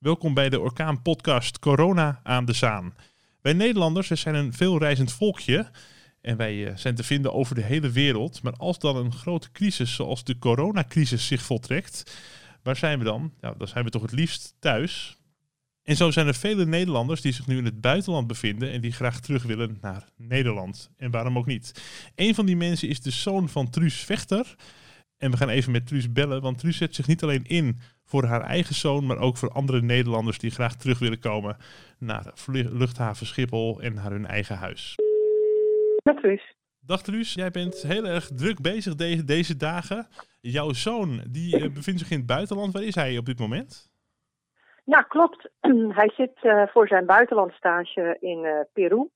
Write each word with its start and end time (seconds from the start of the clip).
Welkom 0.00 0.34
bij 0.34 0.48
de 0.48 0.60
Orkaan 0.60 1.02
Podcast 1.02 1.58
Corona 1.58 2.20
aan 2.22 2.44
de 2.44 2.52
Zaan. 2.52 2.94
Wij 3.40 3.52
Nederlanders 3.52 4.08
zijn 4.08 4.34
een 4.34 4.52
veelreizend 4.52 5.12
volkje 5.12 5.70
en 6.20 6.36
wij 6.36 6.66
eh, 6.66 6.76
zijn 6.76 6.94
te 6.94 7.02
vinden 7.02 7.32
over 7.32 7.54
de 7.54 7.62
hele 7.62 7.90
wereld. 7.90 8.42
Maar 8.42 8.52
als 8.52 8.78
dan 8.78 8.96
een 8.96 9.12
grote 9.12 9.52
crisis 9.52 9.94
zoals 9.94 10.24
de 10.24 10.38
coronacrisis 10.38 11.26
zich 11.26 11.42
voltrekt, 11.42 12.16
waar 12.62 12.76
zijn 12.76 12.98
we 12.98 13.04
dan? 13.04 13.32
Ja, 13.40 13.54
dan 13.58 13.68
zijn 13.68 13.84
we 13.84 13.90
toch 13.90 14.02
het 14.02 14.12
liefst 14.12 14.54
thuis. 14.58 15.18
En 15.82 15.96
zo 15.96 16.10
zijn 16.10 16.26
er 16.26 16.34
vele 16.34 16.66
Nederlanders 16.66 17.20
die 17.20 17.32
zich 17.32 17.46
nu 17.46 17.58
in 17.58 17.64
het 17.64 17.80
buitenland 17.80 18.26
bevinden 18.26 18.72
en 18.72 18.80
die 18.80 18.92
graag 18.92 19.20
terug 19.20 19.42
willen 19.42 19.78
naar 19.80 20.08
Nederland. 20.16 20.90
En 20.96 21.10
waarom 21.10 21.38
ook 21.38 21.46
niet? 21.46 21.82
Een 22.14 22.34
van 22.34 22.46
die 22.46 22.56
mensen 22.56 22.88
is 22.88 23.00
de 23.00 23.10
zoon 23.10 23.48
van 23.48 23.70
Truus 23.70 24.00
Vechter. 24.00 24.56
En 25.20 25.30
we 25.30 25.36
gaan 25.36 25.48
even 25.48 25.72
met 25.72 25.86
Truus 25.86 26.12
bellen, 26.12 26.42
want 26.42 26.58
Truus 26.58 26.76
zet 26.76 26.94
zich 26.94 27.06
niet 27.06 27.22
alleen 27.22 27.44
in 27.44 27.76
voor 28.04 28.24
haar 28.24 28.40
eigen 28.40 28.74
zoon, 28.74 29.06
maar 29.06 29.18
ook 29.18 29.36
voor 29.36 29.50
andere 29.50 29.82
Nederlanders 29.82 30.38
die 30.38 30.50
graag 30.50 30.76
terug 30.76 30.98
willen 30.98 31.18
komen 31.18 31.56
naar 31.98 32.32
luchthaven 32.52 33.26
Schiphol 33.26 33.80
en 33.80 33.94
naar 33.94 34.10
hun 34.10 34.26
eigen 34.26 34.56
huis. 34.56 34.94
Dag 36.02 36.16
Truus. 36.16 36.54
Dag 36.80 37.02
Truus, 37.02 37.34
jij 37.34 37.50
bent 37.50 37.82
heel 37.82 38.06
erg 38.06 38.30
druk 38.34 38.60
bezig 38.60 38.94
deze, 38.94 39.24
deze 39.24 39.56
dagen. 39.56 40.06
Jouw 40.40 40.72
zoon 40.72 41.24
die 41.30 41.60
uh, 41.60 41.72
bevindt 41.74 42.00
zich 42.00 42.10
in 42.10 42.18
het 42.18 42.26
buitenland. 42.26 42.72
Waar 42.72 42.82
is 42.82 42.94
hij 42.94 43.18
op 43.18 43.26
dit 43.26 43.38
moment? 43.38 43.92
Ja, 44.84 45.00
klopt. 45.00 45.50
hij 46.00 46.10
zit 46.16 46.38
uh, 46.42 46.66
voor 46.66 46.88
zijn 46.88 47.06
buitenlandstage 47.06 48.16
in 48.20 48.44
uh, 48.44 48.60
Peru 48.72 49.08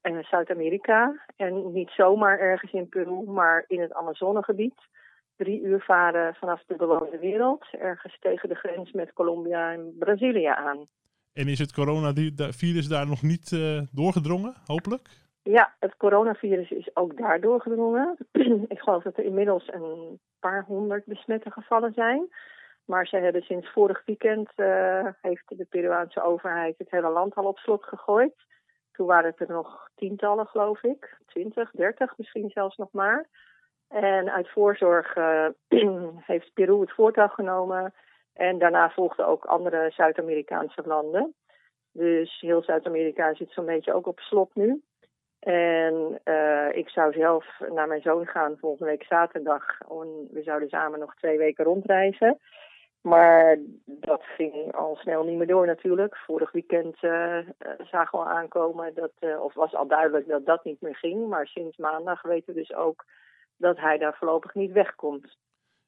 en 0.00 0.24
Zuid-Amerika. 0.30 1.24
En 1.36 1.72
niet 1.72 1.90
zomaar 1.90 2.38
ergens 2.38 2.72
in 2.72 2.88
Peru, 2.88 3.22
maar 3.22 3.64
in 3.66 3.80
het 3.80 3.92
Amazonegebied 3.92 4.74
drie 5.36 5.62
uur 5.62 5.80
varen 5.80 6.34
vanaf 6.34 6.62
de 6.66 6.76
bewoonde 6.76 7.18
wereld, 7.18 7.66
ergens 7.80 8.16
tegen 8.20 8.48
de 8.48 8.54
grens 8.54 8.92
met 8.92 9.12
Colombia 9.12 9.72
en 9.72 9.94
Brazilië 9.98 10.46
aan. 10.46 10.86
En 11.32 11.48
is 11.48 11.58
het 11.58 11.72
coronavirus 11.72 12.88
daar 12.88 13.06
nog 13.06 13.22
niet 13.22 13.50
uh, 13.50 13.80
doorgedrongen, 13.92 14.54
hopelijk? 14.66 15.08
Ja, 15.42 15.74
het 15.78 15.96
coronavirus 15.96 16.70
is 16.70 16.90
ook 16.96 17.16
daar 17.16 17.40
doorgedrongen. 17.40 18.16
Ik 18.74 18.78
geloof 18.78 19.02
dat 19.02 19.16
er 19.16 19.24
inmiddels 19.24 19.72
een 19.72 20.20
paar 20.40 20.64
honderd 20.64 21.04
besmette 21.04 21.50
gevallen 21.50 21.92
zijn. 21.92 22.28
Maar 22.84 23.06
ze 23.06 23.16
hebben 23.16 23.42
sinds 23.42 23.72
vorig 23.72 24.02
weekend, 24.04 24.50
uh, 24.56 25.06
heeft 25.20 25.44
de 25.46 25.66
Peruaanse 25.70 26.22
overheid 26.22 26.78
het 26.78 26.90
hele 26.90 27.10
land 27.10 27.34
al 27.34 27.44
op 27.44 27.58
slot 27.58 27.84
gegooid. 27.84 28.34
Toen 28.94 29.06
waren 29.06 29.30
het 29.30 29.40
er 29.40 29.54
nog 29.54 29.90
tientallen, 29.94 30.46
geloof 30.46 30.82
ik. 30.82 31.18
Twintig, 31.26 31.70
dertig 31.70 32.18
misschien 32.18 32.50
zelfs 32.50 32.76
nog 32.76 32.92
maar. 32.92 33.26
En 33.88 34.32
uit 34.32 34.50
voorzorg 34.50 35.16
uh, 35.16 35.46
heeft 36.32 36.52
Peru 36.54 36.80
het 36.80 36.92
voortouw 36.92 37.28
genomen. 37.28 37.94
En 38.32 38.58
daarna 38.58 38.90
volgden 38.90 39.26
ook 39.26 39.44
andere 39.44 39.90
Zuid-Amerikaanse 39.90 40.82
landen. 40.84 41.34
Dus 41.92 42.40
heel 42.40 42.62
Zuid-Amerika 42.62 43.34
zit 43.34 43.50
zo'n 43.50 43.66
beetje 43.66 43.92
ook 43.92 44.06
op 44.06 44.20
slot 44.20 44.54
nu. 44.54 44.82
En 45.40 46.20
uh, 46.24 46.76
ik 46.76 46.88
zou 46.88 47.12
zelf 47.12 47.46
naar 47.68 47.88
mijn 47.88 48.02
zoon 48.02 48.26
gaan 48.26 48.56
volgende 48.58 48.90
week 48.90 49.04
zaterdag. 49.04 49.80
En 49.80 50.28
we 50.30 50.42
zouden 50.42 50.68
samen 50.68 50.98
nog 50.98 51.14
twee 51.14 51.38
weken 51.38 51.64
rondreizen. 51.64 52.38
Maar 53.04 53.58
dat 53.84 54.22
ging 54.36 54.74
al 54.74 54.96
snel 54.96 55.24
niet 55.24 55.36
meer 55.36 55.46
door 55.46 55.66
natuurlijk. 55.66 56.16
Vorig 56.16 56.52
weekend 56.52 57.02
uh, 57.02 57.38
zagen 57.90 58.18
we 58.18 58.24
aankomen, 58.24 58.94
dat, 58.94 59.12
uh, 59.20 59.42
of 59.42 59.54
was 59.54 59.74
al 59.74 59.86
duidelijk 59.86 60.28
dat 60.28 60.46
dat 60.46 60.64
niet 60.64 60.80
meer 60.80 60.96
ging. 60.96 61.28
Maar 61.28 61.46
sinds 61.46 61.76
maandag 61.76 62.22
weten 62.22 62.54
we 62.54 62.60
dus 62.60 62.74
ook 62.74 63.04
dat 63.56 63.78
hij 63.78 63.98
daar 63.98 64.16
voorlopig 64.18 64.54
niet 64.54 64.72
wegkomt. 64.72 65.36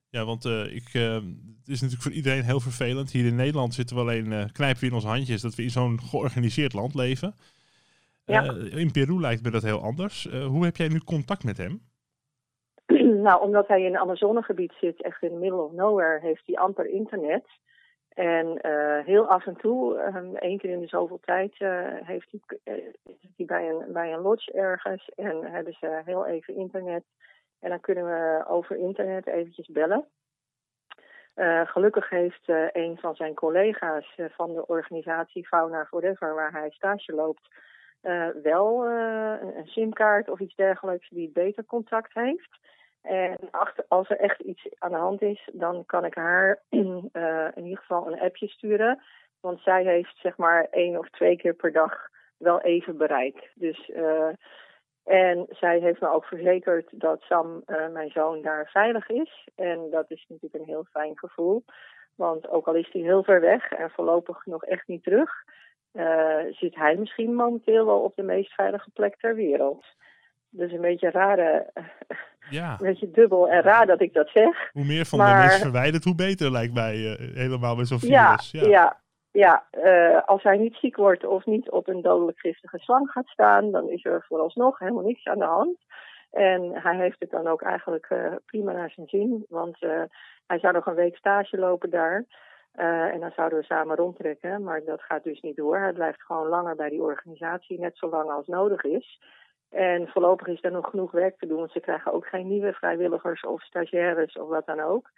Ja, 0.08 0.24
want 0.24 0.44
uh, 0.44 0.74
ik, 0.74 0.92
het 0.92 1.66
is 1.66 1.80
natuurlijk 1.80 2.02
voor 2.02 2.12
iedereen 2.12 2.44
heel 2.44 2.60
vervelend. 2.60 3.10
Hier 3.10 3.26
in 3.26 3.36
Nederland 3.36 3.74
zitten 3.74 3.96
we 3.96 4.02
alleen, 4.02 4.52
knijpen 4.52 4.80
we 4.80 4.86
in 4.86 4.94
ons 4.94 5.04
handjes 5.04 5.42
dat 5.42 5.54
we 5.54 5.62
in 5.62 5.70
zo'n 5.70 6.00
georganiseerd 6.00 6.72
land 6.72 6.94
leven. 6.94 7.34
Ja. 8.24 8.42
in 8.70 8.92
Peru 8.92 9.20
lijkt 9.20 9.42
me 9.42 9.50
dat 9.50 9.62
heel 9.62 9.82
anders. 9.82 10.28
hoe 10.30 10.64
heb 10.64 10.76
jij 10.76 10.88
nu 10.88 10.98
contact 10.98 11.44
met 11.44 11.56
hem? 11.56 11.80
nou, 13.26 13.40
omdat 13.40 13.68
hij 13.68 13.82
in 13.82 13.92
het 13.92 14.00
Amazonegebied 14.00 14.72
zit, 14.80 15.02
echt 15.02 15.22
in 15.22 15.28
the 15.28 15.34
middle 15.38 15.60
of 15.60 15.72
nowhere, 15.72 16.20
heeft 16.20 16.46
hij 16.46 16.56
amper 16.56 16.86
internet. 16.86 17.44
En 18.08 18.58
heel 19.04 19.26
af 19.26 19.46
en 19.46 19.56
toe, 19.56 19.98
één 20.38 20.58
keer 20.58 20.70
in 20.70 20.80
de 20.80 20.86
zoveel 20.86 21.20
tijd, 21.20 21.54
heeft 22.02 22.30
hij, 22.30 22.94
is 23.04 23.32
hij 23.36 23.46
bij 23.46 23.68
een, 23.68 23.92
bij 23.92 24.12
een 24.12 24.20
lodge 24.20 24.52
ergens 24.52 25.08
en 25.08 25.44
hebben 25.44 25.72
ze 25.72 26.00
heel 26.04 26.26
even 26.26 26.56
internet. 26.56 27.04
En 27.60 27.70
dan 27.70 27.80
kunnen 27.80 28.04
we 28.04 28.44
over 28.48 28.76
internet 28.76 29.26
eventjes 29.26 29.66
bellen. 29.66 30.06
Uh, 31.36 31.66
gelukkig 31.66 32.08
heeft 32.08 32.48
uh, 32.48 32.66
een 32.72 32.98
van 33.00 33.14
zijn 33.14 33.34
collega's 33.34 34.14
uh, 34.16 34.26
van 34.30 34.54
de 34.54 34.66
organisatie 34.66 35.46
Fauna 35.46 35.84
Forever, 35.84 36.34
waar 36.34 36.52
hij 36.52 36.70
stage 36.70 37.12
loopt, 37.12 37.48
wel 38.42 38.86
een, 38.86 39.56
een 39.56 39.66
simkaart 39.66 40.28
of 40.28 40.40
iets 40.40 40.54
dergelijks 40.54 41.08
die 41.08 41.30
beter 41.32 41.64
contact 41.64 42.14
heeft. 42.14 42.58
En 43.06 43.36
als 43.88 44.10
er 44.10 44.18
echt 44.18 44.40
iets 44.40 44.68
aan 44.78 44.90
de 44.90 44.96
hand 44.96 45.22
is, 45.22 45.48
dan 45.52 45.84
kan 45.86 46.04
ik 46.04 46.14
haar 46.14 46.62
in, 46.68 47.10
in 47.54 47.64
ieder 47.64 47.78
geval 47.78 48.06
een 48.06 48.20
appje 48.20 48.48
sturen. 48.48 49.02
Want 49.40 49.60
zij 49.60 49.84
heeft 49.84 50.16
zeg 50.16 50.36
maar 50.36 50.66
één 50.70 50.98
of 50.98 51.10
twee 51.10 51.36
keer 51.36 51.54
per 51.54 51.72
dag 51.72 52.08
wel 52.36 52.60
even 52.60 52.96
bereik. 52.96 53.52
Dus 53.54 53.90
en 55.06 55.46
zij 55.48 55.78
heeft 55.78 56.00
me 56.00 56.12
ook 56.12 56.24
verzekerd 56.24 57.00
dat 57.00 57.20
Sam, 57.20 57.62
uh, 57.66 57.88
mijn 57.88 58.10
zoon, 58.10 58.42
daar 58.42 58.68
veilig 58.70 59.08
is. 59.08 59.48
En 59.54 59.90
dat 59.90 60.10
is 60.10 60.26
natuurlijk 60.28 60.62
een 60.62 60.74
heel 60.74 60.86
fijn 60.90 61.18
gevoel. 61.18 61.64
Want 62.14 62.48
ook 62.48 62.66
al 62.66 62.74
is 62.74 62.92
hij 62.92 63.02
heel 63.02 63.22
ver 63.22 63.40
weg 63.40 63.72
en 63.72 63.90
voorlopig 63.90 64.46
nog 64.46 64.64
echt 64.64 64.86
niet 64.86 65.02
terug, 65.02 65.30
zit 66.50 66.74
hij 66.74 66.96
misschien 66.96 67.34
momenteel 67.34 67.86
wel 67.86 68.00
op 68.00 68.16
de 68.16 68.22
meest 68.22 68.52
veilige 68.52 68.90
plek 68.90 69.16
ter 69.16 69.34
wereld. 69.34 69.84
Dus 70.50 70.72
een 70.72 70.80
beetje 70.80 71.10
rare, 71.10 71.72
ja. 72.50 72.70
een 72.70 72.86
beetje 72.86 73.10
dubbel 73.10 73.48
en 73.48 73.62
raar 73.62 73.86
dat 73.86 74.00
ik 74.00 74.12
dat 74.12 74.28
zeg. 74.28 74.70
Hoe 74.72 74.84
meer 74.84 75.04
van 75.04 75.18
maar, 75.18 75.42
de 75.42 75.46
meest 75.46 75.62
verwijderd, 75.62 76.04
hoe 76.04 76.14
beter 76.14 76.50
lijkt 76.50 76.74
mij 76.74 76.96
uh, 76.96 77.34
helemaal 77.34 77.76
met 77.76 77.86
zo'n 77.86 77.98
virus. 77.98 78.50
Ja, 78.50 78.60
ja. 78.60 78.68
ja 78.68 79.04
ja, 79.36 79.66
uh, 79.84 80.22
als 80.24 80.42
hij 80.42 80.56
niet 80.56 80.74
ziek 80.74 80.96
wordt 80.96 81.24
of 81.24 81.46
niet 81.46 81.70
op 81.70 81.88
een 81.88 82.02
dodelijk 82.02 82.38
giftige 82.38 82.78
slang 82.78 83.10
gaat 83.10 83.26
staan, 83.26 83.70
dan 83.70 83.90
is 83.90 84.04
er 84.04 84.24
vooralsnog 84.28 84.78
helemaal 84.78 85.02
niks 85.02 85.24
aan 85.24 85.38
de 85.38 85.44
hand. 85.44 85.78
En 86.30 86.70
hij 86.74 86.96
heeft 86.96 87.20
het 87.20 87.30
dan 87.30 87.46
ook 87.46 87.62
eigenlijk 87.62 88.10
uh, 88.10 88.34
prima 88.46 88.72
naar 88.72 88.90
zijn 88.90 89.08
zin, 89.08 89.44
want 89.48 89.78
hij 90.46 90.58
zou 90.58 90.72
nog 90.72 90.86
een 90.86 90.94
week 90.94 91.16
stage 91.16 91.58
lopen 91.58 91.90
daar. 91.90 92.24
en 93.12 93.20
dan 93.20 93.32
zouden 93.36 93.58
we 93.58 93.64
samen 93.64 93.96
rondtrekken, 93.96 94.62
maar 94.62 94.84
dat 94.84 95.02
gaat 95.02 95.24
dus 95.24 95.40
niet 95.40 95.56
door. 95.56 95.78
Hij 95.78 95.92
blijft 95.92 96.22
gewoon 96.22 96.48
langer 96.48 96.76
bij 96.76 96.88
die 96.88 97.02
organisatie, 97.02 97.80
net 97.80 97.96
zo 97.96 98.08
lang 98.08 98.30
als 98.30 98.46
nodig 98.46 98.82
is. 98.84 99.20
En 99.76 100.08
voorlopig 100.08 100.46
is 100.46 100.62
er 100.62 100.70
nog 100.70 100.90
genoeg 100.90 101.10
werk 101.10 101.38
te 101.38 101.46
doen, 101.46 101.58
want 101.58 101.70
ze 101.70 101.80
krijgen 101.80 102.12
ook 102.12 102.26
geen 102.26 102.48
nieuwe 102.48 102.72
vrijwilligers 102.72 103.42
of 103.42 103.62
stagiaires 103.62 104.36
of 104.36 104.48
wat 104.48 104.66
dan 104.66 104.80
ook. 104.80 105.10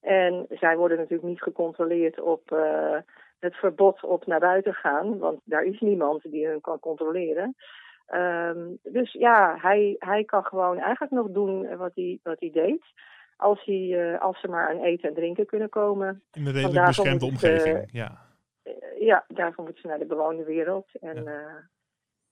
En 0.00 0.46
zij 0.50 0.76
worden 0.76 0.96
natuurlijk 0.96 1.28
niet 1.28 1.42
gecontroleerd 1.42 2.20
op 2.20 2.56
het 3.38 3.54
verbod 3.54 4.04
op 4.04 4.26
naar 4.26 4.40
buiten 4.40 4.74
gaan, 4.74 5.18
want 5.18 5.40
daar 5.44 5.64
is 5.64 5.80
niemand 5.80 6.22
die 6.22 6.46
hun 6.46 6.60
kan 6.60 6.78
controleren. 6.78 7.56
Um, 8.14 8.78
dus 8.82 9.12
ja, 9.12 9.56
hij, 9.60 9.96
hij 9.98 10.24
kan 10.24 10.44
gewoon 10.44 10.78
eigenlijk 10.78 11.12
nog 11.12 11.30
doen 11.30 11.76
wat 11.76 11.92
hij, 11.94 12.20
wat 12.22 12.40
hij 12.40 12.50
deed. 12.50 12.82
Als, 13.36 13.64
hij, 13.64 14.12
uh, 14.12 14.20
als 14.20 14.40
ze 14.40 14.48
maar 14.48 14.68
aan 14.68 14.82
eten 14.82 15.08
en 15.08 15.14
drinken 15.14 15.46
kunnen 15.46 15.68
komen. 15.68 16.22
In 16.32 16.46
een 16.46 16.52
redelijk 16.52 16.86
beschermde 16.86 17.24
omgeving, 17.24 17.88
ja. 17.92 18.18
Uh, 18.64 18.72
ja, 19.00 19.24
daarvoor 19.28 19.64
moeten 19.64 19.82
ze 19.82 19.88
naar 19.88 19.98
de 19.98 20.06
bewoonde 20.06 20.44
wereld. 20.44 20.86
En 21.00 21.24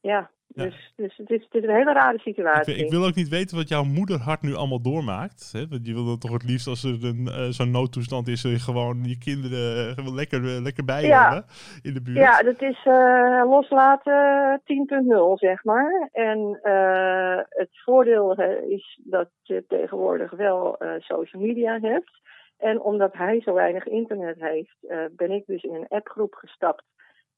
ja, 0.00 0.31
ja 0.54 0.64
dus, 0.64 0.92
dus 0.96 1.16
het, 1.16 1.30
is, 1.30 1.42
het 1.42 1.54
is 1.54 1.68
een 1.68 1.74
hele 1.74 1.92
rare 1.92 2.18
situatie. 2.18 2.74
Ik, 2.74 2.80
ik, 2.80 2.90
wil 2.90 3.04
ook 3.04 3.14
niet 3.14 3.28
weten 3.28 3.56
wat 3.56 3.68
jouw 3.68 3.84
moederhart 3.84 4.42
nu 4.42 4.54
allemaal 4.54 4.82
doormaakt. 4.82 5.52
Hè? 5.52 5.68
Want 5.68 5.86
je 5.86 5.92
wil 5.92 6.04
dan 6.04 6.18
toch 6.18 6.32
het 6.32 6.44
liefst 6.44 6.66
als 6.66 6.84
er 6.84 7.04
een, 7.04 7.26
uh, 7.28 7.48
zo'n 7.48 7.70
noodtoestand 7.70 8.28
is, 8.28 8.44
uh, 8.44 8.58
gewoon 8.58 9.04
je 9.04 9.18
kinderen 9.18 9.94
uh, 9.98 10.14
lekker, 10.14 10.40
lekker 10.40 10.84
bij 10.84 11.02
ja. 11.02 11.22
hebben 11.22 11.44
in 11.82 11.94
de 11.94 12.02
buurt. 12.02 12.19
Ja, 12.19 12.43
dat 12.43 12.62
is 12.62 12.84
loslaten 13.44 14.60
10.0 14.64 15.32
zeg 15.34 15.64
maar. 15.64 16.08
En 16.12 16.58
het 17.49 17.70
voordeel 17.84 18.34
is 18.69 19.00
dat 19.04 19.28
je 19.43 19.64
tegenwoordig 19.69 20.31
wel 20.31 20.76
social 20.99 21.43
media 21.43 21.78
hebt. 21.81 22.20
En 22.58 22.81
omdat 22.81 23.12
hij 23.12 23.40
zo 23.40 23.54
weinig 23.54 23.87
internet 23.87 24.37
heeft, 24.38 24.76
ben 25.16 25.31
ik 25.31 25.46
dus 25.46 25.62
in 25.62 25.75
een 25.75 25.88
appgroep 25.88 26.34
gestapt 26.34 26.84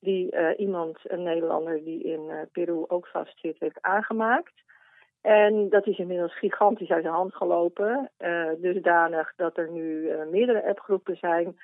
die 0.04 0.36
uh, 0.36 0.48
iemand, 0.56 0.98
een 1.02 1.22
Nederlander 1.22 1.84
die 1.84 2.02
in 2.02 2.20
uh, 2.28 2.34
Peru 2.52 2.84
ook 2.86 3.06
vastzit, 3.06 3.56
heeft 3.58 3.80
aangemaakt. 3.80 4.52
En 5.20 5.68
dat 5.68 5.86
is 5.86 5.98
inmiddels 5.98 6.38
gigantisch 6.38 6.90
uit 6.90 7.02
de 7.02 7.08
hand 7.08 7.34
gelopen. 7.34 8.10
Uh, 8.18 8.48
dusdanig 8.58 9.32
dat 9.36 9.56
er 9.56 9.70
nu 9.70 10.10
meerdere 10.30 10.64
appgroepen 10.64 11.16
zijn. 11.16 11.56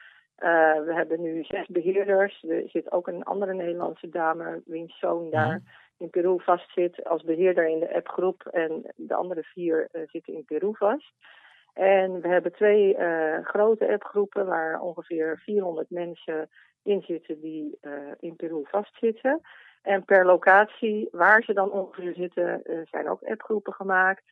we 0.85 0.93
hebben 0.95 1.21
nu 1.21 1.45
zes 1.45 1.67
beheerders. 1.67 2.45
Er 2.49 2.69
zit 2.69 2.93
ook 2.93 3.09
een 3.09 3.23
andere 3.23 3.55
Nederlandse 3.55 4.09
dame, 4.09 4.63
wiens 4.65 4.99
zoon 4.99 5.31
daar 5.31 5.63
in 5.99 6.11
Peru 6.11 6.41
vastzit 6.41 7.05
als 7.05 7.23
beheerder 7.23 7.69
in 7.69 7.79
de 7.79 7.95
appgroep. 7.95 8.47
En 8.47 8.93
de 8.97 9.15
andere 9.15 9.43
vier 9.43 9.89
zitten 10.07 10.35
in 10.35 10.45
Peru 10.45 10.75
vast. 10.75 11.13
En 11.75 12.21
we 12.21 12.29
hebben 12.29 12.53
twee 12.53 12.97
grote 13.43 13.89
appgroepen 13.93 14.47
waar 14.47 14.81
ongeveer 14.81 15.41
400 15.45 15.91
mensen 15.91 16.49
in 16.83 17.03
zitten 17.03 17.41
die 17.41 17.79
in 18.21 18.37
Peru 18.37 18.63
vastzitten. 18.65 19.41
En 19.83 20.05
per 20.05 20.27
locatie 20.27 21.09
waar 21.11 21.43
ze 21.43 21.53
dan 21.53 21.71
ongeveer 21.71 22.15
zitten, 22.15 22.63
zijn 22.91 23.09
ook 23.09 23.23
appgroepen 23.23 23.73
gemaakt. 23.73 24.25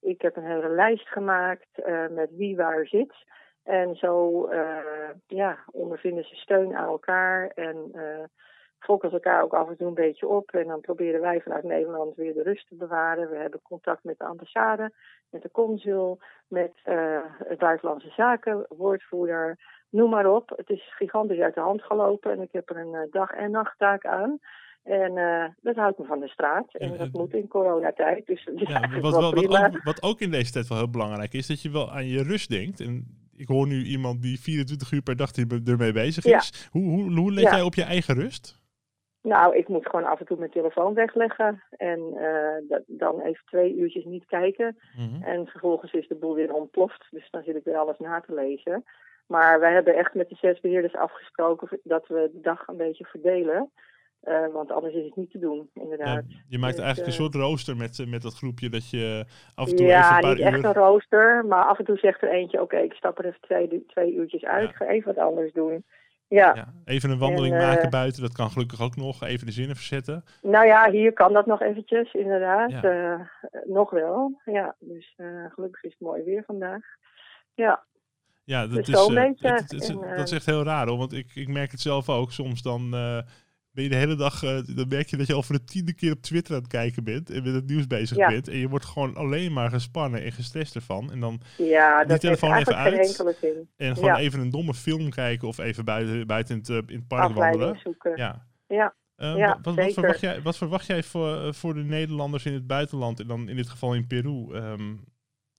Ik 0.00 0.22
heb 0.22 0.36
een 0.36 0.46
hele 0.46 0.68
lijst 0.68 1.08
gemaakt 1.08 1.68
met 2.10 2.30
wie 2.30 2.56
waar 2.56 2.86
zit. 2.86 3.14
En 3.62 3.94
zo 3.94 4.48
ja, 5.26 5.58
ondervinden 5.70 6.24
ze 6.24 6.34
steun 6.34 6.76
aan 6.76 6.88
elkaar 6.88 7.48
en 7.48 7.90
fokken 8.86 9.10
elkaar 9.10 9.42
ook 9.42 9.54
af 9.54 9.68
en 9.68 9.76
toe 9.76 9.86
een 9.86 10.04
beetje 10.06 10.28
op. 10.28 10.50
En 10.50 10.66
dan 10.66 10.80
proberen 10.80 11.20
wij 11.20 11.40
vanuit 11.40 11.64
Nederland 11.64 12.16
weer 12.16 12.34
de 12.34 12.42
rust 12.42 12.68
te 12.68 12.74
bewaren. 12.74 13.30
We 13.30 13.36
hebben 13.36 13.60
contact 13.62 14.04
met 14.04 14.18
de 14.18 14.24
ambassade, 14.24 14.92
met 15.30 15.42
de 15.42 15.50
consul, 15.50 16.18
met 16.48 16.72
uh, 16.84 17.18
het 17.44 17.58
buitenlandse 17.58 18.12
zaken, 18.16 18.66
woordvoerder, 18.68 19.58
noem 19.90 20.10
maar 20.10 20.30
op. 20.30 20.52
Het 20.56 20.70
is 20.70 20.94
gigantisch 20.96 21.40
uit 21.40 21.54
de 21.54 21.60
hand 21.60 21.82
gelopen 21.82 22.32
en 22.32 22.40
ik 22.40 22.52
heb 22.52 22.70
er 22.70 22.76
een 22.76 22.94
uh, 22.94 23.00
dag- 23.10 23.36
en 23.36 23.50
nachttaak 23.50 24.04
aan. 24.06 24.38
En 24.82 25.16
uh, 25.16 25.44
dat 25.60 25.76
houdt 25.76 25.98
me 25.98 26.04
van 26.04 26.20
de 26.20 26.28
straat. 26.28 26.74
En 26.74 26.96
dat 26.96 27.12
moet 27.12 27.34
in 27.34 27.48
coronatijd. 27.48 28.26
Dus 28.26 28.48
ja, 28.56 29.00
wat, 29.00 29.14
wat, 29.14 29.34
wat, 29.34 29.64
ook, 29.64 29.82
wat 29.82 30.02
ook 30.02 30.20
in 30.20 30.30
deze 30.30 30.52
tijd 30.52 30.68
wel 30.68 30.78
heel 30.78 30.90
belangrijk 30.90 31.32
is, 31.32 31.46
dat 31.46 31.62
je 31.62 31.70
wel 31.70 31.90
aan 31.90 32.06
je 32.06 32.22
rust 32.22 32.50
denkt. 32.50 32.80
En 32.80 33.06
ik 33.36 33.48
hoor 33.48 33.66
nu 33.66 33.84
iemand 33.84 34.22
die 34.22 34.40
24 34.40 34.92
uur 34.92 35.02
per 35.02 35.16
dag 35.16 35.32
ermee 35.32 35.92
bezig 35.92 36.24
is. 36.24 36.30
Ja. 36.30 36.68
Hoe, 36.70 36.82
hoe, 36.82 37.18
hoe 37.18 37.32
let 37.32 37.42
jij 37.42 37.62
op 37.62 37.74
je 37.74 37.82
eigen 37.82 38.14
rust? 38.14 38.55
Nou, 39.26 39.56
ik 39.56 39.68
moet 39.68 39.88
gewoon 39.88 40.04
af 40.04 40.20
en 40.20 40.26
toe 40.26 40.38
mijn 40.38 40.50
telefoon 40.50 40.94
wegleggen. 40.94 41.62
En 41.70 42.00
uh, 42.14 42.78
dan 42.86 43.20
even 43.20 43.44
twee 43.46 43.76
uurtjes 43.76 44.04
niet 44.04 44.26
kijken. 44.26 44.78
Mm 44.96 45.08
-hmm. 45.08 45.22
En 45.22 45.46
vervolgens 45.46 45.92
is 45.92 46.08
de 46.08 46.14
boel 46.14 46.34
weer 46.34 46.52
ontploft. 46.52 47.06
Dus 47.10 47.30
dan 47.30 47.42
zit 47.42 47.56
ik 47.56 47.64
weer 47.64 47.76
alles 47.76 47.98
na 47.98 48.20
te 48.20 48.34
lezen. 48.34 48.84
Maar 49.26 49.60
wij 49.60 49.72
hebben 49.72 49.96
echt 49.96 50.14
met 50.14 50.28
de 50.28 50.34
zes 50.34 50.60
beheerders 50.60 50.94
afgesproken 50.94 51.80
dat 51.82 52.06
we 52.06 52.30
de 52.32 52.40
dag 52.40 52.66
een 52.66 52.76
beetje 52.76 53.04
verdelen. 53.04 53.70
Uh, 54.24 54.46
want 54.52 54.72
anders 54.72 54.94
is 54.94 55.04
het 55.04 55.16
niet 55.16 55.30
te 55.30 55.38
doen, 55.38 55.70
inderdaad. 55.74 56.24
Ja, 56.28 56.36
je 56.48 56.58
maakt 56.58 56.76
dus, 56.76 56.84
eigenlijk 56.84 57.14
een 57.14 57.22
soort 57.22 57.34
rooster 57.34 57.76
met, 57.76 58.04
met 58.08 58.22
dat 58.22 58.34
groepje 58.34 58.68
dat 58.68 58.90
je 58.90 59.24
af 59.54 59.68
en 59.70 59.76
toe 59.76 59.86
ja, 59.86 60.00
even 60.00 60.14
een 60.14 60.20
paar 60.20 60.34
niet 60.34 60.54
echt 60.54 60.64
een 60.64 60.82
rooster, 60.82 61.44
maar 61.46 61.64
af 61.64 61.78
en 61.78 61.84
toe 61.84 61.98
zegt 61.98 62.22
er 62.22 62.30
eentje... 62.30 62.62
oké, 62.62 62.74
okay, 62.74 62.86
ik 62.86 62.92
stap 62.92 63.18
er 63.18 63.24
even 63.24 63.40
twee, 63.40 63.84
twee 63.86 64.14
uurtjes 64.14 64.44
uit, 64.44 64.70
ja. 64.70 64.76
ga 64.76 64.86
even 64.86 65.14
wat 65.14 65.24
anders 65.24 65.52
doen. 65.52 65.84
Ja. 66.28 66.54
ja. 66.54 66.72
Even 66.84 67.10
een 67.10 67.18
wandeling 67.18 67.54
en, 67.54 67.60
maken 67.60 67.90
buiten, 67.90 68.22
dat 68.22 68.32
kan 68.32 68.50
gelukkig 68.50 68.80
ook 68.80 68.96
nog. 68.96 69.22
Even 69.22 69.46
de 69.46 69.52
zinnen 69.52 69.76
verzetten. 69.76 70.24
Nou 70.42 70.66
ja, 70.66 70.90
hier 70.90 71.12
kan 71.12 71.32
dat 71.32 71.46
nog 71.46 71.62
eventjes, 71.62 72.12
inderdaad. 72.12 72.70
Ja. 72.70 72.84
Uh, 72.84 73.20
nog 73.64 73.90
wel, 73.90 74.40
ja. 74.44 74.76
Dus 74.78 75.14
uh, 75.16 75.44
gelukkig 75.48 75.82
is 75.82 75.90
het 75.90 76.00
mooi 76.00 76.22
weer 76.22 76.42
vandaag. 76.46 76.82
Ja. 77.54 77.84
Ja, 78.44 78.66
dat, 78.66 78.70
dus 78.70 78.88
is, 78.88 79.14
het, 79.14 79.40
het, 79.40 79.70
het, 79.70 79.88
en, 79.88 80.16
dat 80.16 80.26
is 80.26 80.32
echt 80.32 80.46
heel 80.46 80.64
raar 80.64 80.86
hoor. 80.86 80.98
Want 80.98 81.12
ik, 81.12 81.34
ik 81.34 81.48
merk 81.48 81.70
het 81.70 81.80
zelf 81.80 82.08
ook. 82.08 82.32
Soms 82.32 82.62
dan 82.62 82.94
ben 83.76 83.84
je 83.84 83.90
de 83.90 83.96
hele 83.96 84.14
dag, 84.14 84.42
uh, 84.42 84.58
dan 84.66 84.88
merk 84.88 85.08
je 85.08 85.16
dat 85.16 85.26
je 85.26 85.32
al 85.32 85.42
voor 85.42 85.56
de 85.56 85.64
tiende 85.64 85.92
keer 85.92 86.12
op 86.12 86.22
Twitter 86.22 86.54
aan 86.54 86.60
het 86.60 86.70
kijken 86.70 87.04
bent 87.04 87.30
en 87.30 87.42
met 87.42 87.54
het 87.54 87.66
nieuws 87.66 87.86
bezig 87.86 88.16
ja. 88.16 88.28
bent. 88.28 88.48
En 88.48 88.56
je 88.56 88.68
wordt 88.68 88.84
gewoon 88.84 89.16
alleen 89.16 89.52
maar 89.52 89.70
gespannen 89.70 90.22
en 90.22 90.32
gestrest 90.32 90.74
ervan. 90.74 91.12
En 91.12 91.20
dan 91.20 91.40
ja, 91.56 92.04
die 92.04 92.18
telefoon 92.18 92.54
even 92.54 92.76
uit. 92.76 93.22
En 93.76 93.94
gewoon 93.94 94.10
ja. 94.10 94.18
even 94.18 94.40
een 94.40 94.50
domme 94.50 94.74
film 94.74 95.10
kijken 95.10 95.48
of 95.48 95.58
even 95.58 95.84
buiten, 95.84 96.26
buiten 96.26 96.54
in, 96.54 96.74
het, 96.74 96.90
in 96.90 96.96
het 96.96 97.08
park 97.08 97.34
wandelen. 97.34 97.78
Zoeken. 97.82 98.16
Ja. 98.16 98.46
ja. 98.66 98.94
Uh, 99.16 99.36
ja, 99.36 99.58
wat, 99.62 99.74
wat, 99.74 99.92
verwacht 99.92 100.20
jij, 100.20 100.42
wat 100.42 100.56
verwacht 100.56 100.86
jij 100.86 101.02
voor, 101.02 101.54
voor 101.54 101.74
de 101.74 101.84
Nederlanders 101.84 102.44
in 102.44 102.52
het 102.52 102.66
buitenland 102.66 103.20
en 103.20 103.26
dan 103.26 103.48
in 103.48 103.56
dit 103.56 103.68
geval 103.68 103.94
in 103.94 104.06
Peru? 104.06 104.54
Um, 104.54 105.04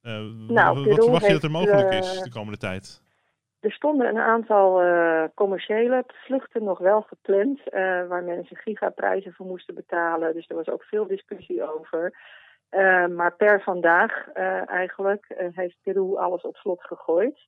uh, 0.02 0.14
nou, 0.48 0.76
wat 0.76 0.84
Peru 0.84 1.02
verwacht 1.02 1.26
je 1.26 1.32
dat 1.32 1.44
er 1.44 1.52
mogelijk 1.52 1.94
is 1.94 2.22
de 2.22 2.30
komende 2.30 2.58
tijd? 2.58 3.02
Er 3.60 3.72
stonden 3.72 4.08
een 4.08 4.20
aantal 4.20 4.84
uh, 4.84 5.24
commerciële 5.34 6.04
vluchten 6.08 6.64
nog 6.64 6.80
wel 6.80 7.02
gepland, 7.02 7.60
uh, 7.60 8.08
waar 8.08 8.24
mensen 8.24 8.56
gigaprijzen 8.56 9.34
voor 9.34 9.46
moesten 9.46 9.76
betalen. 9.76 10.34
Dus 10.34 10.50
er 10.50 10.56
was 10.56 10.70
ook 10.70 10.84
veel 10.84 11.08
discussie 11.08 11.76
over. 11.76 12.14
Uh, 12.72 13.08
maar 13.08 13.36
per 13.36 13.62
vandaag 13.62 14.32
eigenlijk 14.66 15.26
heeft 15.54 15.78
Peru 15.84 16.16
alles 16.16 16.42
op 16.42 16.56
slot 16.56 16.84
gegooid. 16.84 17.40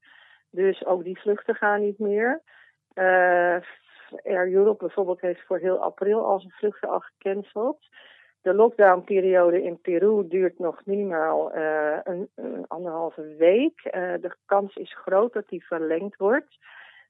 Dus 0.49 0.85
ook 0.85 1.03
die 1.03 1.19
vluchten 1.19 1.55
gaan 1.55 1.81
niet 1.81 1.99
meer. 1.99 2.41
Air 4.23 4.51
Europe 4.51 4.85
bijvoorbeeld 4.85 5.21
heeft 5.21 5.45
voor 5.45 5.57
heel 5.57 5.77
april 5.77 6.25
al 6.25 6.39
zijn 6.39 6.51
vluchten 6.51 6.89
al 6.89 6.99
gecanceld. 6.99 7.79
De 8.41 8.53
lockdownperiode 8.53 9.63
in 9.63 9.81
Peru 9.81 10.27
duurt 10.27 10.59
nog 10.59 10.85
minimaal 10.85 11.55
uh, 11.55 11.97
een, 12.03 12.29
een, 12.35 12.67
anderhalve 12.67 13.35
week. 13.37 13.81
Uh, 13.85 13.91
de 14.21 14.35
kans 14.45 14.75
is 14.75 14.95
groot 14.95 15.33
dat 15.33 15.47
die 15.47 15.65
verlengd 15.65 16.17
wordt. 16.17 16.57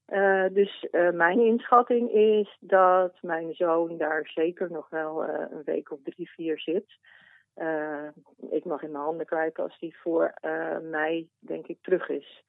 Uh, 0.08 0.46
dus 0.52 0.88
mijn 1.14 1.40
inschatting 1.40 2.12
is 2.12 2.58
dat 2.60 3.14
mijn 3.22 3.54
zoon 3.54 3.98
daar 3.98 4.30
zeker 4.34 4.72
nog 4.72 4.90
wel 4.90 5.24
een 5.24 5.64
week 5.66 5.92
of 5.92 6.00
drie, 6.04 6.30
vier 6.30 6.60
zit. 6.60 6.98
ik 8.50 8.66
mag 8.66 8.84
in 8.84 8.92
mijn 8.92 9.04
handen 9.04 9.26
krijgen 9.26 9.64
als 9.64 9.80
die 9.80 9.98
voor 9.98 10.34
mei, 10.82 11.30
denk 11.40 11.68
ik, 11.68 11.78
terug 11.82 12.10
is. 12.10 12.44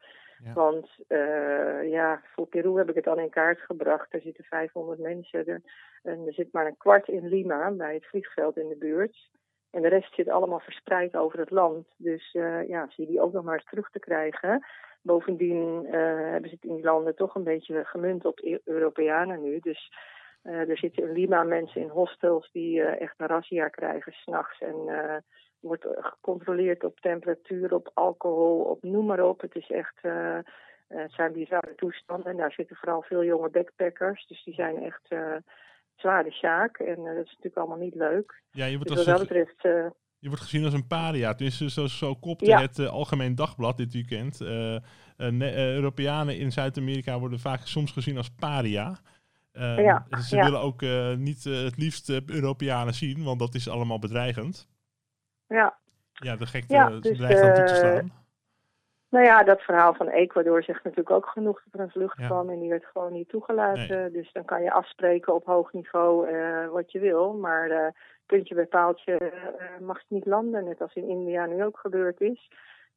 Want 0.55 0.89
uh, 1.09 1.91
ja, 1.91 2.23
voor 2.35 2.47
Peru 2.47 2.79
heb 2.79 2.89
ik 2.89 2.95
het 2.95 3.07
al 3.07 3.19
in 3.19 3.31
kaart 3.31 3.61
gebracht. 3.61 4.15
Er 4.15 4.21
zitten 4.21 4.45
500 4.45 4.99
mensen 4.99 5.47
er. 5.47 5.63
En 6.03 6.27
er 6.27 6.33
zit 6.33 6.53
maar 6.53 6.67
een 6.67 6.77
kwart 6.77 7.09
in 7.09 7.29
Lima, 7.29 7.71
bij 7.71 7.95
het 7.95 8.07
vliegveld 8.07 8.57
in 8.57 8.69
de 8.69 8.77
buurt. 8.77 9.31
En 9.71 9.83
de 9.83 9.89
rest 9.89 10.15
zit 10.15 10.29
allemaal 10.29 10.61
verspreid 10.61 11.17
over 11.17 11.39
het 11.39 11.51
land. 11.51 11.87
Dus 11.97 12.35
uh, 12.35 12.69
ja, 12.69 12.87
zie 12.91 13.07
die 13.07 13.21
ook 13.21 13.33
nog 13.33 13.45
maar 13.45 13.55
eens 13.55 13.71
terug 13.71 13.91
te 13.91 13.99
krijgen. 13.99 14.67
Bovendien 15.03 15.85
uh, 15.85 15.93
hebben 16.31 16.49
ze 16.49 16.55
het 16.55 16.65
in 16.65 16.75
die 16.75 16.85
landen 16.85 17.15
toch 17.15 17.35
een 17.35 17.45
beetje 17.45 17.85
gemunt 17.85 18.25
op 18.25 18.39
e 18.39 18.59
Europeanen 18.65 19.43
nu. 19.43 19.59
Dus 19.59 19.93
er 20.43 20.79
zitten 20.79 21.03
in 21.03 21.13
Lima 21.13 21.43
mensen 21.43 21.81
in 21.81 21.89
hostels 21.89 22.51
die 22.53 22.83
echt 22.83 23.15
een 23.17 23.27
razzia 23.27 23.69
krijgen 23.69 24.13
s'nachts. 24.13 24.61
En 24.61 24.77
wordt 25.61 25.87
gecontroleerd 25.91 26.85
op 26.85 27.01
temperatuur, 27.01 27.75
op 27.75 27.91
alcohol, 27.95 28.61
op 28.61 28.83
noem 28.83 29.07
maar 29.07 29.25
op. 29.25 29.41
Het 29.41 29.55
is 29.55 29.71
echt, 29.71 29.95
uh, 30.03 30.39
het 30.89 31.13
zijn 31.13 31.33
bizarre 31.33 31.75
toestanden. 31.75 32.31
En 32.31 32.37
daar 32.37 32.53
zitten 32.53 32.77
vooral 32.77 33.03
veel 33.03 33.25
jonge 33.25 33.51
backpackers, 33.51 34.27
dus 34.27 34.45
die 34.45 34.55
zijn 34.55 34.83
echt 34.83 35.07
uh, 35.09 35.37
zwaar 35.95 36.25
de 36.25 36.33
sjaak. 36.33 36.79
En 36.79 36.99
uh, 36.99 37.05
dat 37.05 37.25
is 37.25 37.31
natuurlijk 37.31 37.57
allemaal 37.57 37.79
niet 37.79 37.95
leuk. 37.95 38.43
Ja, 38.51 38.65
je 38.65 38.77
wordt, 38.77 38.89
dus 38.89 39.05
wat 39.05 39.17
dat 39.17 39.29
betreft, 39.29 39.63
je 40.19 40.29
wordt 40.29 40.43
gezien 40.43 40.65
als 40.65 40.75
een 40.75 40.87
paria. 40.87 41.33
Dus 41.33 41.59
zo, 41.59 41.87
zo 41.87 42.15
kopte 42.15 42.47
ja. 42.47 42.61
het 42.61 42.79
Algemeen 42.79 43.35
Dagblad 43.35 43.77
dit 43.77 43.93
weekend. 43.93 44.41
Europeanen 45.17 46.39
in 46.39 46.53
Zuid-Amerika 46.53 47.19
worden 47.19 47.39
vaak 47.39 47.61
soms 47.61 47.93
gezien 47.93 48.17
als 48.17 48.29
paria. 48.29 48.99
Ja, 49.52 50.06
ze 50.20 50.37
ja. 50.37 50.44
willen 50.44 50.61
ook 50.61 50.81
niet 51.19 51.45
het 51.45 51.76
liefst 51.76 52.23
Europeanen 52.26 52.95
zien, 52.95 53.25
want 53.25 53.38
dat 53.38 53.54
is 53.54 53.69
allemaal 53.69 53.99
bedreigend. 53.99 54.69
Ja. 55.47 55.78
Ja, 56.12 56.37
de 56.37 56.47
gekte 56.47 56.75
ja, 56.75 56.88
dus, 56.88 57.16
dreigt 57.16 57.40
dan 57.40 57.54
toe 57.54 57.64
te 57.64 57.75
slaan. 57.75 58.19
Nou 59.09 59.25
ja, 59.25 59.42
dat 59.42 59.61
verhaal 59.61 59.95
van 59.95 60.09
Ecuador 60.09 60.62
zegt 60.62 60.85
natuurlijk 60.85 61.11
ook 61.11 61.26
genoeg 61.26 61.62
dat 61.64 61.80
er 61.80 61.80
een 61.80 61.90
vlucht 61.90 62.26
kwam 62.26 62.50
en 62.50 62.59
die 62.59 62.69
werd 62.69 62.85
gewoon 62.85 63.12
niet 63.12 63.28
toegelaten. 63.28 63.88
Nee. 63.88 64.11
Dus 64.11 64.33
dan 64.33 64.45
kan 64.45 64.62
je 64.62 64.73
afspreken 64.73 65.35
op 65.35 65.45
hoog 65.45 65.73
niveau 65.73 66.30
wat 66.71 66.92
je 66.92 66.99
wil, 66.99 67.33
maar 67.33 67.95
puntje 68.26 68.54
bij 68.54 68.66
paaltje 68.66 69.33
mag 69.80 69.99
het 69.99 70.11
niet 70.11 70.26
landen, 70.26 70.64
net 70.64 70.80
als 70.80 70.95
in 70.95 71.09
India 71.09 71.47
nu 71.47 71.64
ook 71.64 71.78
gebeurd 71.78 72.21
is. 72.21 72.50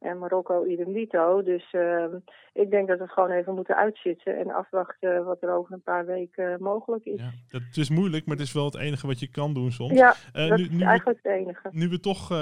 En 0.04 0.18
Marokko 0.18 0.66
idem 0.66 0.94
dito. 0.94 1.44
Dus 1.44 1.74
uh, 1.74 2.06
ik 2.54 2.70
denk 2.70 2.88
dat 2.88 3.00
we 3.00 3.08
gewoon 3.08 3.30
even 3.32 3.56
moeten 3.56 3.76
uitzitten 3.76 4.38
en 4.38 4.52
afwachten 4.52 5.26
wat 5.26 5.42
er 5.42 5.54
over 5.54 5.74
een 5.74 5.82
paar 5.82 6.06
weken 6.06 6.62
mogelijk 6.62 7.06
is. 7.06 7.20
Ja, 7.20 7.32
dat 7.48 7.62
is 7.78 7.90
moeilijk, 7.90 8.26
maar 8.26 8.36
het 8.36 8.46
is 8.46 8.54
wel 8.54 8.66
het 8.66 8.78
enige 8.78 9.08
wat 9.08 9.20
je 9.20 9.30
kan 9.32 9.54
doen 9.54 9.72
soms. 9.72 9.92
Ja, 10.00 10.14
uh, 10.34 10.50
dat 10.50 10.58
nu, 10.58 10.64
is 10.64 10.70
nu 10.70 10.84
eigenlijk 10.84 11.22
we, 11.22 11.30
het 11.30 11.40
enige. 11.40 11.70
Nu 11.72 11.90
we 11.90 12.00
toch 12.00 12.32
uh, 12.32 12.38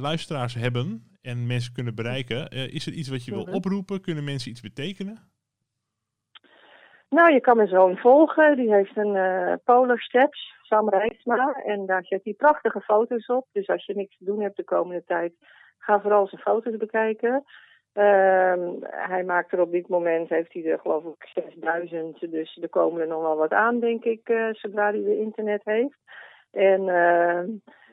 luisteraars 0.00 0.54
hebben 0.54 1.16
en 1.22 1.46
mensen 1.46 1.72
kunnen 1.72 1.94
bereiken, 1.94 2.48
is 2.48 2.86
er 2.86 2.92
iets 2.92 3.08
wat 3.08 3.24
je 3.24 3.30
wil 3.30 3.44
Mhm. 3.44 3.54
oproepen? 3.54 4.00
Kunnen 4.00 4.24
mensen 4.24 4.50
iets 4.50 4.60
betekenen? 4.60 5.18
Nou, 7.08 7.32
je 7.32 7.40
kan 7.40 7.56
mijn 7.56 7.68
zoon 7.68 7.96
volgen. 7.96 8.56
Die 8.56 8.74
heeft 8.74 8.96
een 8.96 9.60
Polar 9.64 10.00
Steps, 10.00 10.54
Sam 10.62 10.88
Rijsma. 10.88 11.52
En 11.64 11.86
daar 11.86 12.04
zet 12.04 12.24
hij 12.24 12.32
prachtige 12.34 12.80
foto's 12.80 13.26
op. 13.26 13.46
Dus 13.52 13.66
als 13.68 13.86
je 13.86 13.94
niks 13.94 14.18
te 14.18 14.24
doen 14.24 14.40
hebt 14.40 14.56
de 14.56 14.64
komende 14.64 15.04
tijd, 15.06 15.32
ga 15.90 16.00
vooral 16.00 16.26
zijn 16.26 16.40
foto's 16.40 16.76
bekijken. 16.76 17.44
Uh, 17.94 18.54
hij 18.90 19.24
maakt 19.24 19.52
er 19.52 19.60
op 19.60 19.70
dit 19.70 19.88
moment, 19.88 20.28
heeft 20.28 20.52
hij 20.52 20.64
er 20.64 20.78
geloof 20.78 21.04
ik 21.04 21.30
6000. 21.34 22.30
Dus 22.30 22.58
er 22.62 22.68
komen 22.68 23.00
er 23.00 23.06
nog 23.06 23.22
wel 23.22 23.36
wat 23.36 23.52
aan, 23.52 23.80
denk 23.80 24.04
ik, 24.04 24.28
uh, 24.28 24.48
zodra 24.52 24.90
hij 24.90 25.02
weer 25.02 25.18
internet 25.18 25.60
heeft. 25.64 25.98
En 26.50 26.80
uh, 26.80 27.42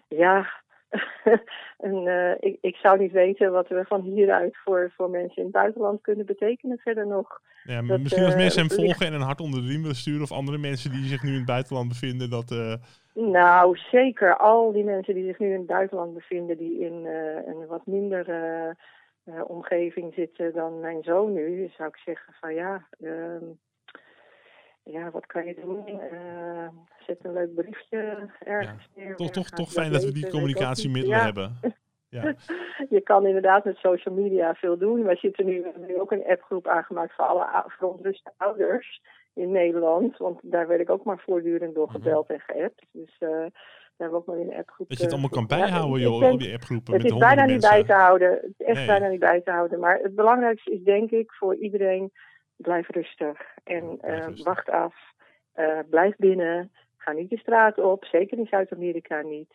ja, 0.08 0.50
en, 1.88 2.06
uh, 2.06 2.32
ik, 2.40 2.58
ik 2.62 2.76
zou 2.76 3.00
niet 3.00 3.12
weten 3.12 3.52
wat 3.52 3.68
we 3.68 3.84
van 3.88 4.02
hieruit 4.02 4.58
voor, 4.58 4.92
voor 4.96 5.10
mensen 5.10 5.38
in 5.38 5.44
het 5.44 5.52
buitenland 5.52 6.02
kunnen 6.02 6.26
betekenen 6.26 6.78
verder 6.78 7.08
nog. 7.08 7.42
Ja, 7.64 7.82
dat, 7.82 8.00
misschien 8.00 8.24
als 8.24 8.36
mensen 8.36 8.68
hem 8.68 8.78
volgen 8.80 9.06
en 9.06 9.14
een 9.14 9.22
hart 9.22 9.42
onder 9.42 9.62
de 9.62 9.68
riem 9.68 9.82
willen 9.82 9.96
sturen 9.96 10.22
of 10.22 10.32
andere 10.32 10.58
mensen 10.58 10.92
die 10.92 11.06
zich 11.06 11.24
nu 11.24 11.30
in 11.30 11.38
het 11.38 11.46
buitenland 11.46 11.88
bevinden, 11.88 12.30
dat... 12.30 12.80
Nou, 13.20 13.78
zeker. 13.78 14.38
Al 14.38 14.72
die 14.72 14.84
mensen 14.84 15.14
die 15.14 15.26
zich 15.26 15.40
nu 15.40 15.48
in 15.48 15.58
het 15.58 15.66
buitenland 15.66 16.14
bevinden, 16.14 16.58
die 16.58 16.80
in 16.80 17.06
uh, 17.06 17.48
een 17.48 17.68
wat 17.68 17.86
minder 17.86 18.30
uh, 19.26 19.50
omgeving 19.50 20.14
zitten 20.14 20.54
dan 20.54 20.80
mijn 20.80 21.04
zoon 21.04 21.34
nu, 21.34 21.72
zou 21.78 21.90
ik 21.90 21.98
zeggen 21.98 22.34
van 22.40 22.54
ja, 22.54 22.88
ehm, 23.00 23.44
ja, 24.84 25.12
wat 25.12 25.26
kan 25.26 25.46
je 25.46 25.56
doen? 25.62 25.84
Uh, 25.88 26.68
zet 27.06 27.26
een 27.26 27.34
leuk 27.34 27.56
briefje 27.56 28.30
ergens 28.40 28.90
neer. 28.96 29.16
Toch, 29.16 29.32
toch, 29.32 29.50
toch 29.50 29.72
fijn 29.72 29.92
dat 29.92 30.04
we 30.04 30.12
die 30.12 30.30
communicatiemiddelen 30.30 31.24
hebben. 31.24 31.60
Ja. 32.10 32.34
je 32.98 33.02
kan 33.02 33.26
inderdaad 33.26 33.66
met 33.66 33.78
social 33.78 34.16
media 34.16 34.54
veel 34.54 34.78
doen. 34.78 35.04
Wij 35.04 35.16
zitten 35.16 35.46
nu, 35.46 35.66
nu 35.88 36.00
ook 36.00 36.12
een 36.12 36.26
appgroep 36.26 36.68
aangemaakt 36.68 37.14
voor 37.14 37.26
alle 37.26 37.64
verontruste 37.68 38.32
ouders 38.38 39.02
in 39.38 39.52
Nederland. 39.52 40.18
Want 40.18 40.40
daar 40.42 40.68
werd 40.68 40.82
ik 40.82 40.90
ook 40.90 41.04
maar 41.04 41.20
voortdurend 41.20 41.76
door 41.76 41.88
mhm. 41.88 41.96
gebeld 41.96 42.30
en 42.30 42.40
geappt. 42.40 42.86
Dus 42.92 43.16
uh, 43.20 43.30
daar 43.30 43.52
hebben 43.98 44.10
we 44.10 44.16
ook 44.16 44.26
maar 44.26 44.38
in 44.38 44.52
een 44.52 44.58
appgroep. 44.58 44.90
Dat 44.90 44.98
je 44.98 45.04
het 45.04 45.14
allemaal 45.14 45.30
kan 45.30 45.48
bijhouden, 45.48 46.02
joh, 46.02 46.24
al 46.24 46.38
die 46.38 46.54
appgroepen. 46.54 46.94
Het 46.94 47.04
met 47.04 47.12
is 47.12 47.18
bijna 47.18 47.46
niet 47.46 47.62
bij 47.62 47.84
te 47.84 47.94
houden. 47.94 48.30
Het 48.32 48.54
is 48.58 48.66
echt 48.66 48.86
bijna 48.86 49.08
niet 49.08 49.20
bij 49.20 49.42
te 49.42 49.52
houden. 49.52 49.80
Maar 49.80 50.00
het 50.00 50.16
belangrijkste 50.16 50.72
is 50.72 50.84
denk 50.84 51.12
ik 51.12 51.32
voor 51.32 51.56
iedereen, 51.56 52.12
blijf 52.56 52.90
rustig. 52.90 53.42
En 53.64 54.00
uh, 54.06 54.28
wacht 54.44 54.70
af. 54.70 54.96
Uh, 55.56 55.80
blijf 55.90 56.16
binnen. 56.16 56.72
Ga 56.98 57.12
niet 57.12 57.30
de 57.30 57.38
straat 57.38 57.78
op. 57.78 58.06
Zeker 58.06 58.38
in 58.38 58.48
Zuid-Amerika 58.48 59.22
niet. 59.22 59.54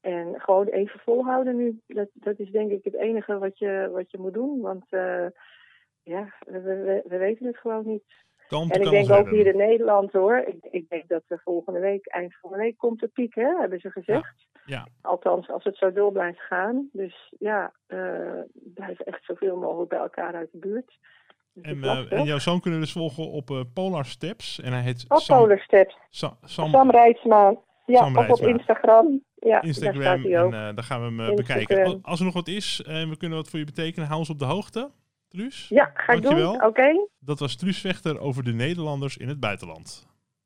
En 0.00 0.40
gewoon 0.40 0.66
even 0.66 1.00
volhouden 1.00 1.56
nu. 1.56 1.80
Dat, 1.86 2.08
dat 2.12 2.38
is 2.38 2.50
denk 2.50 2.70
ik 2.70 2.84
het 2.84 2.94
enige 2.94 3.38
wat 3.38 3.58
je, 3.58 3.88
wat 3.92 4.10
je 4.10 4.18
moet 4.18 4.34
doen. 4.34 4.60
Want 4.60 4.84
uh, 4.90 5.26
ja, 6.02 6.34
we, 6.38 6.60
we, 6.60 7.02
we, 7.04 7.16
weten 7.16 7.46
het 7.46 7.56
gewoon 7.56 7.86
niet. 7.86 8.04
En 8.48 8.82
ik 8.82 8.90
denk 8.90 9.10
ook 9.10 9.30
hier 9.30 9.46
in 9.46 9.56
Nederland 9.56 10.12
hoor. 10.12 10.36
Ik, 10.36 10.56
ik 10.70 10.88
denk 10.88 11.08
dat 11.08 11.22
de 11.26 11.40
volgende 11.44 11.80
week, 11.80 12.06
eind 12.06 12.36
van 12.40 12.50
de 12.50 12.56
week, 12.56 12.78
komt 12.78 13.00
de 13.00 13.08
piek, 13.08 13.34
hè, 13.34 13.58
hebben 13.60 13.80
ze 13.80 13.90
gezegd. 13.90 14.46
Ja. 14.66 14.86
Althans, 15.00 15.50
als 15.50 15.64
het 15.64 15.76
zo 15.76 15.92
door 15.92 16.12
blijft 16.12 16.40
gaan. 16.40 16.88
Dus 16.92 17.32
ja, 17.38 17.72
uh, 17.88 18.40
blijf 18.52 19.00
echt 19.00 19.24
zoveel 19.24 19.56
mogelijk 19.56 19.88
bij 19.88 19.98
elkaar 19.98 20.34
uit 20.34 20.52
de 20.52 20.58
buurt. 20.58 20.98
Dus 21.52 21.64
en, 21.64 21.76
uh, 21.76 22.12
en, 22.12 22.24
jouw 22.24 22.38
zoon 22.38 22.60
kunnen 22.60 22.80
we 22.80 22.84
dus 22.84 22.94
volgen 22.94 23.30
op 23.30 23.50
uh, 23.50 23.60
Polar 23.74 24.04
Steps. 24.04 24.60
En 24.60 24.72
hij 24.72 24.82
heet 24.82 25.04
op 25.08 25.18
Sam, 25.18 25.38
Polar 25.38 25.58
Steps. 25.58 25.96
Sam, 26.08 26.36
Sam 26.44 26.90
Rijtsma. 26.90 27.56
Ja, 27.86 27.98
Sam 27.98 28.16
of 28.16 28.30
op 28.30 28.46
Instagram. 28.46 29.22
Ja, 29.34 29.62
Instagram. 29.62 30.24
en 30.24 30.52
uh, 30.52 30.74
dan 30.74 30.82
gaan 30.82 31.16
we 31.16 31.22
hem 31.22 31.34
bekijken. 31.34 31.98
Als 32.02 32.18
er 32.18 32.24
nog 32.24 32.34
wat 32.34 32.48
is 32.48 32.82
en 32.86 33.08
we 33.08 33.16
kunnen 33.16 33.38
wat 33.38 33.48
voor 33.48 33.58
je 33.58 33.64
betekenen, 33.64 34.06
hou 34.06 34.18
ons 34.18 34.30
op 34.30 34.38
de 34.38 34.44
hoogte. 34.44 34.90
Truus. 35.34 35.66
Ja, 35.68 35.90
ga 35.94 36.12
ik 36.12 36.22
doen. 36.22 36.62
Oké. 36.62 37.08
Dat 37.18 37.38
was 37.38 37.56
Truus 37.56 37.80
Vechter 37.80 38.18
over 38.18 38.44
de 38.44 38.52
Nederlanders 38.52 39.16
in 39.16 39.28
het 39.28 39.40
buitenland. 39.40 40.06